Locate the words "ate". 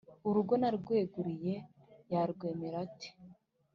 2.85-3.09